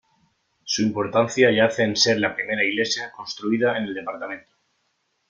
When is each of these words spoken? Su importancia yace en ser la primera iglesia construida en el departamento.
Su 0.63 0.81
importancia 0.81 1.51
yace 1.51 1.83
en 1.83 1.95
ser 1.95 2.19
la 2.19 2.33
primera 2.33 2.63
iglesia 2.63 3.11
construida 3.11 3.77
en 3.77 3.83
el 3.83 3.93
departamento. 3.93 4.51